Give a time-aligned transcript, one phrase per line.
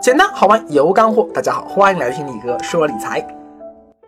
[0.00, 3.20] 简单好玩有干货，大家好，欢迎来听李哥说理财。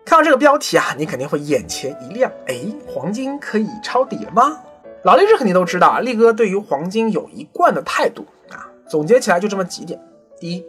[0.03, 2.55] 看到这个标题啊，你肯定会眼前一亮，哎，
[2.87, 4.59] 黄金可以抄底了吗？
[5.03, 10.01] 老力士肯定都知道啊，力哥对于黄金有一贯的态度啊，总结起来就这么几点：
[10.39, 10.65] 第一，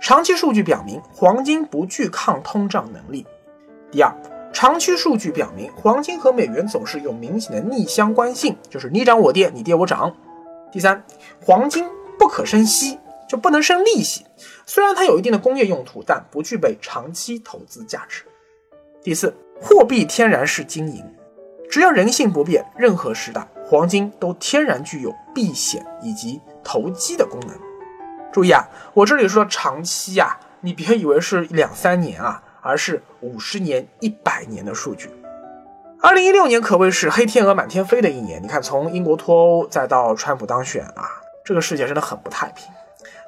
[0.00, 3.24] 长期数据表明黄金不具抗通胀能力；
[3.92, 4.12] 第二，
[4.52, 10.10] 长期数据表明黄金和美元走势有明显的逆相关性，就是你涨我跌，你跌我涨；
[10.72, 11.00] 第三，
[11.46, 11.86] 黄金
[12.18, 12.98] 不可生息。
[13.26, 14.22] 就不能生利息，
[14.66, 18.24] 虽然它有一定的工业用途，但不具备长期投资价值。
[19.02, 21.04] 第四，货币天然是金银，
[21.70, 27.50] 只要人性不变，任何时代黄金都天然具有避险以及投机的功能。
[28.32, 35.10] 注意啊，我这里说长期啊，你别以为是两三年啊，而是五十年、一百年的数据。
[36.00, 41.08] 二零一六年可谓是黑天鹅满天飞的一年，你看，从英国脱欧再到川普当选啊，
[41.44, 42.66] 这个世界真的很不太平。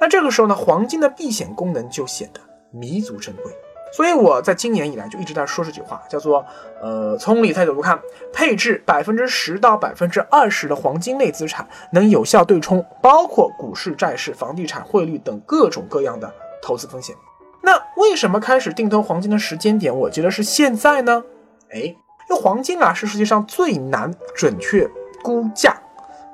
[0.01, 3.53] 那这个时候呢，黄金的避险功能就显得弥足珍贵。
[3.93, 6.45] 所以我在今年以来就一直在说这句话，叫做
[6.83, 7.99] 呃，从理财角度看，
[8.33, 17.17] 配置百分之十到百分之二十的黄金类资产，能有效对冲包括股市、债市、房地产、汇率等各种各样的投资风险。
[17.63, 21.25] 那为什么开始定投黄金的时间点，我觉得是现在呢？
[21.71, 21.97] 哎，因
[22.31, 24.87] 为黄金啊是世界上最难准确
[25.23, 25.75] 估价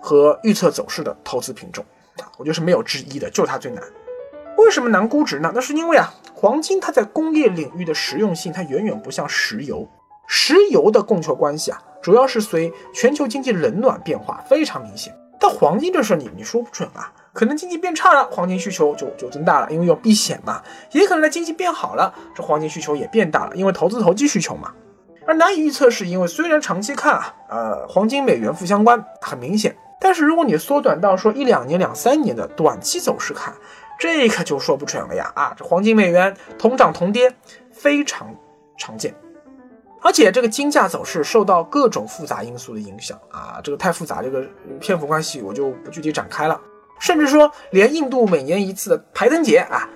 [0.00, 1.84] 和预测走势的投资品种。
[2.38, 3.82] 我觉得是没有之一的，就是它最难。
[4.58, 5.50] 为什么难估值呢？
[5.54, 9.88] 那是因为啊，黄金它在工业领域的实用性，它远远不像石油。
[10.26, 15.12] 石油的供求关系啊，主要是随全球经济冷暖变化非常明显。
[15.40, 24.72] 但黄金这事你你说不准啊，可能经济变差了，黄金需求就就增大了，因为要避险嘛；也可能经济变好了，这黄金需求也变大了，因为投资投机需求嘛。
[25.26, 29.76] 而难以预测是因为虽然长期看啊，呃，黄金美元负相关很明显。
[30.04, 33.54] 但是如果你缩短到说一两年、两三年的短期走势看，
[34.00, 35.30] 这个就说不准了呀！
[35.36, 37.32] 啊，这黄金美元同涨同跌
[37.70, 38.34] 非常
[38.76, 39.14] 常见，
[40.00, 44.44] 而且这个金价走势受到各种复杂因素的影响啊，这个太复杂，这个
[44.80, 46.60] 篇幅关系我就不具体展开了。
[46.98, 49.88] 甚至说连印度每年一次的排灯节啊，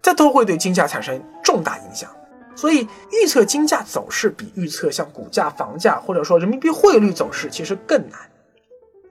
[0.00, 2.08] 这都会对金价产生重大影响。
[2.56, 8.18] 所以预测金价走势比预测像股价、房价或者说人民币汇率走势其实更难。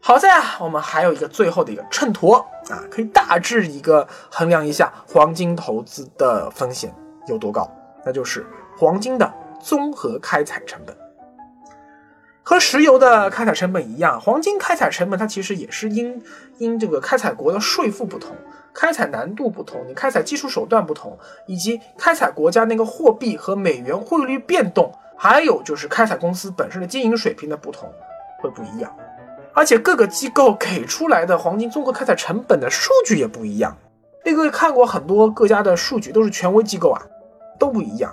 [0.01, 2.33] 好在啊，我们还有一个最后的一个秤砣
[2.69, 6.93] 啊，可以大致一个衡量一下黄金投资的风险
[7.27, 7.69] 有多高，
[8.05, 8.45] 那就是
[8.77, 10.95] 黄金的综合开采成本。
[12.41, 16.23] 和石油的开采成本一样，黄金开采成本它其实也是因
[16.57, 18.35] 因这个开采国的税负不同、
[18.73, 27.93] 开采难度不同、你开采技术手段不同，以及开采国家那个货币和美元汇率变动，还有就是开采公司本身的经营水平的不同，
[28.41, 28.91] 会不一样。
[29.59, 33.75] 而且各个机构给出来的黄金综合开采成本的数据也不一样。
[34.23, 37.01] 那个看过很多各家的数据，都是权威机构啊，
[37.59, 38.09] 都不一样。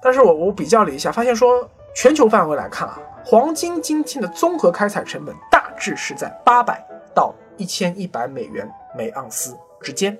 [0.00, 6.82] 但是我我比较了一下，发现说全球范围来看啊，黄金今天的综合开采成本大致是在八百
[7.14, 8.66] 到一千一百美元
[8.96, 10.16] 每盎司之间。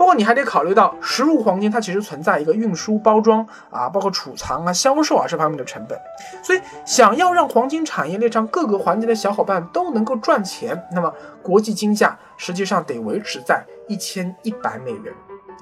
[0.00, 6.00] 不过你还得考虑到实物黄金，它其实存在一个运输、包装啊，包括储藏啊、销售啊这方面的成本。
[6.42, 11.12] 所以，想要让黄金产业链上各个环节的小伙伴都能够赚钱，那么
[11.42, 15.12] 国际金价实际上得维持在一千一百美元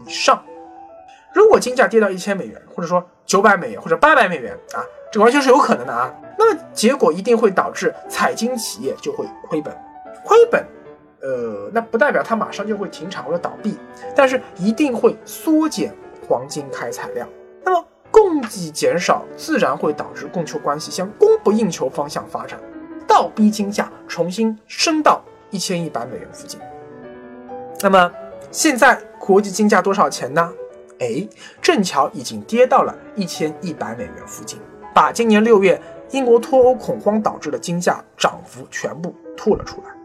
[0.06, 0.40] 以上。
[1.32, 4.78] 如果金价跌到一千美元，或者说九百美元或者八百美元啊，
[5.10, 6.14] 这完全是有可能的啊。
[6.38, 9.76] 那么结果一定会导致采金企业就会亏本，
[10.24, 10.64] 亏本。
[11.20, 13.76] 呃，那不代表它马上就会停产或者倒闭，
[14.14, 15.92] 但是一定会缩减
[16.26, 17.28] 黄金开采量。
[17.64, 22.58] 那么供给减少，自然会导致供求关系向供不应求方向发展，
[23.06, 26.60] 倒逼金价重新升到一千一百美元附近。
[27.80, 28.12] 那么
[28.50, 30.52] 现在国际金价多少钱呢？
[31.00, 31.28] 哎，
[31.62, 34.58] 正巧已经跌到了一千一百美元附近，
[34.94, 39.97] 把今年六月英国脱欧恐慌导致的金价涨幅全部吐了出来。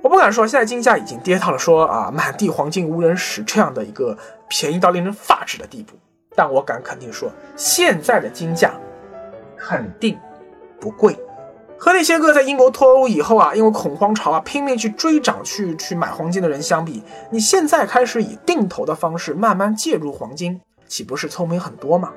[0.00, 4.16] 我不敢说现在金价已经跌到了说啊满地黄金无人识这样的一个
[4.48, 5.94] 便宜到令人发指的地步，
[6.36, 8.72] 但我敢肯定说现在的金价
[9.56, 10.18] 肯定
[10.80, 11.18] 不贵。
[11.80, 22.12] 和那些个在英国脱欧以后啊，因为恐慌潮啊拼命去追涨去去买黄金的人相比，你现在开始以定投的方式慢慢介入黄金，岂不是聪明很多吗？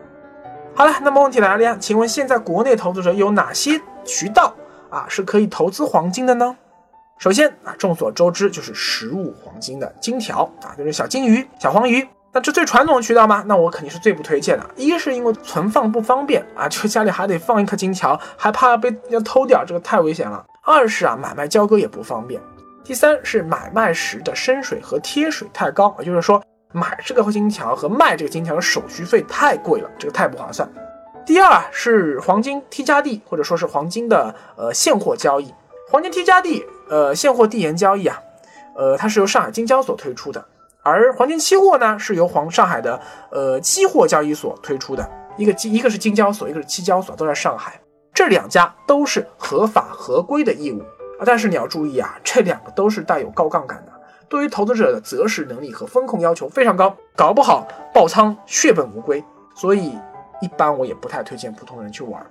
[0.73, 4.55] 好了，那么问题来了呀，请问现在国内投资者有哪些渠道
[4.89, 6.57] 啊是可以投资黄金的呢？
[7.21, 12.03] 首先啊，众所周知就是实物黄金的金条啊，就是小金鱼、小黄鱼。
[12.31, 13.43] 那这最传统的渠道吗？
[13.45, 14.67] 那我肯定是最不推荐的。
[14.75, 20.43] 一是因为存放不方便啊， 就家里还得放一颗金条，还怕被要偷掉，这个太危险了。
[20.63, 22.41] 二是啊，买卖交割也不方便。
[22.83, 26.43] 第三是买卖时的深水和贴水太高，也就是说
[26.73, 30.67] 买这个金条和卖这个金条的手续费太贵了，这个太不划算。
[31.23, 35.53] 第二是黄金 T 加 D，或者说是黄金的呃现货交易。
[35.91, 38.21] 黄金 T 加 D 呃现货递延交易啊，
[38.75, 40.45] 呃它是由上海金交所推出的，
[40.83, 43.01] 而黄金期货呢是由黄上海的
[43.31, 47.79] 呃期货交易所推出的，一个一个是金交所，一个是期交所，都在上海。
[48.13, 50.81] 这两家都是合法合规的业务
[51.19, 53.91] 啊，但是你要注意啊，这两个都是带有高杠杆的，
[54.29, 59.23] 对于投资者的择时能力和风控要求非常高，搞不好爆仓血本无归，
[59.55, 59.97] 所以。
[60.43, 62.25] 一般我也不太推荐普通人去玩。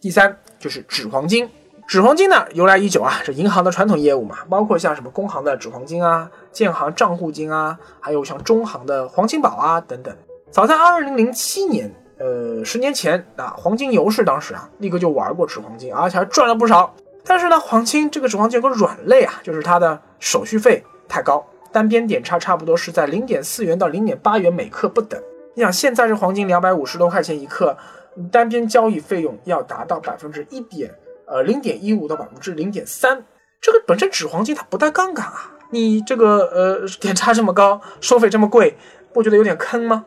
[0.00, 1.46] 第三就是纸黄金，
[1.86, 10.14] 纸黄金呢由来已久啊，这银行的传统业务嘛，包括像什么工行的纸黄金啊、建行账户金啊，还有像中行的黄金宝啊等等。
[10.50, 16.94] 早在二零零七年，呃，十年前啊，黄金牛市当时啊，力哥就玩过纸黄金，而且还赚了不少。
[17.24, 25.20] 但是呢，黄金这个纸黄金有个软肋啊，就是它的手续费太高，单边点差差不多是在零点四元到零点八元每克不等。
[25.54, 27.76] 你想现在这黄金两百五十多块钱一克，
[28.30, 30.90] 单边交易费用要达到百分之一点
[31.32, 33.24] 呃零点一五到百分之零点三，
[33.60, 38.76] 这个本身纸黄金它不带杠杆啊，你这个呃点差这么高，收费这么贵，
[39.14, 40.04] 不觉得有点坑吗？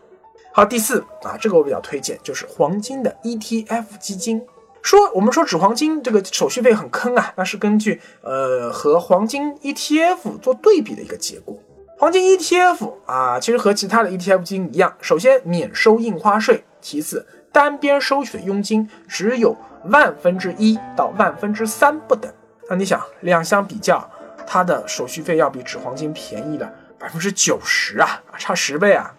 [0.54, 4.42] 好，第四啊，这个我比较推荐，就是黄金的 ETF 基金。
[4.82, 11.58] 说我们说纸黄金这个手续费很坑啊，那是根据呃和黄金 ETF 做对比的一个结果。
[11.98, 17.26] 黄金 ETF 啊，其实和其他的 ETF 基金一样，首先免收印花税，其次
[17.56, 19.56] 单边收取的佣金只有
[19.86, 22.30] 万分之一到万分之三不等。
[22.70, 24.06] 那你想，两相比较，
[24.46, 26.70] 它的手续费要比纸黄金便宜了
[27.00, 29.16] 百分之九十啊，差十倍啊！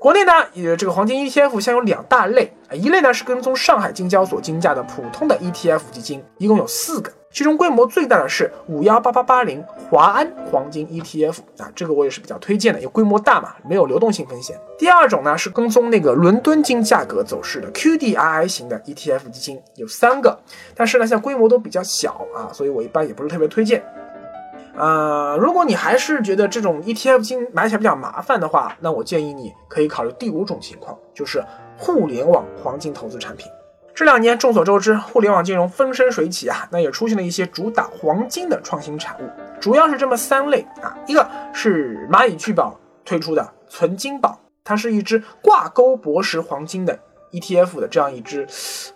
[0.00, 7.12] 国内呢，也这个黄金 ETF 现有两大类啊，一类呢是跟踪上海金交所金价的普通的 ETF 基金，一共有四个。
[7.34, 9.60] 其中规模最大的是五幺八八八零
[9.90, 14.56] 华安黄金 ETF 啊，这个我也是比较推荐的，因为规模大嘛，没有流动性风险。
[14.78, 20.38] 第二种呢是跟踪那个伦敦金价格走势的 QDII 型的 ETF 基金，有三个，
[20.76, 23.84] 但是呢像规模都比较小啊，所以我一般也不是特别推荐。
[24.76, 31.42] 呃，如果你还是觉得这种 ETF 金买起来比较麻烦的话，那我建议你可以考虑第五种情况，就是
[31.76, 33.50] 互联网黄金投资产品。
[33.94, 39.30] 这两年众所周知，互联网金融风生水起啊，那也出现了一些主打黄金的创新产物，
[39.60, 46.98] 主要是这么三类啊，一个是蚂蚁聚宝推出的存金宝，它是一只挂钩博时黄金的
[47.30, 48.44] ETF 的这样一只，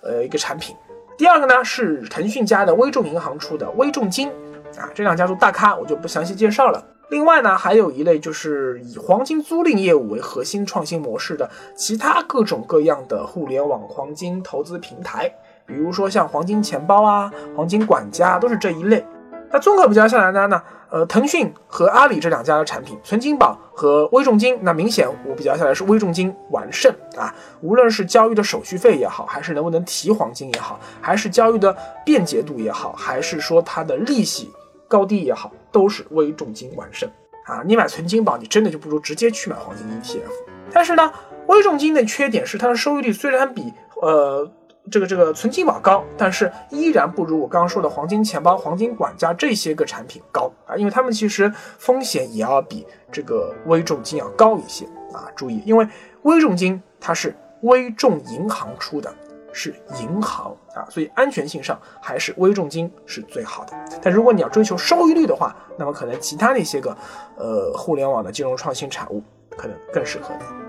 [0.02, 0.74] 呃一个产品。
[1.16, 4.28] 第二个呢是腾讯家的微众银行出的微众金，
[4.76, 6.84] 啊这两家都大咖，我就不详细介绍了。
[7.10, 15.32] 另外呢，还有一类就是以黄金租赁业务为核心创新模式的其他各种各样的互联网黄金投资平台，
[15.64, 19.04] 比如说像黄金钱包啊、黄金管家都是这一类。
[19.50, 27.34] 那综合比较下来呢，呃，腾讯和阿里这两家的产品，存金宝和微重金，那明显我比较下来是微重金完胜啊。
[27.62, 34.52] 无论是交易的手续费也好，还是能不能提黄金也好，还是交易的便捷度也好，还是说它的利息。
[34.88, 37.08] 高低也好，都是微重金完胜
[37.44, 37.62] 啊！
[37.64, 40.32] 你买存金宝，你真的就不如直接去买黄金 ETF。
[40.72, 41.12] 但是呢，
[41.46, 44.50] 微重金的缺点是它的收益率虽然比呃
[44.90, 50.74] 这个这个存金宝高，但是依然不如我刚刚说的黄金钱包、黄金管家这些个产品高啊！
[50.76, 55.28] 因为它们其实风险也要比这个微重金要高一些啊！
[55.36, 55.86] 注意，因为
[56.22, 59.14] 微重金它是微众银行出的。
[59.58, 63.72] 是银行啊，所以安全性上还是微重金是最好的。
[64.00, 66.96] 但如果你要追求收益率的话，那么可能其他那些个
[67.36, 69.20] 呃互联网的金融创新产物
[69.56, 70.67] 可能更适合你。